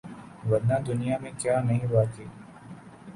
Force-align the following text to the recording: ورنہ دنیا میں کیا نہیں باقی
ورنہ 0.49 0.77
دنیا 0.87 1.17
میں 1.21 1.31
کیا 1.37 1.59
نہیں 1.61 1.85
باقی 1.91 2.25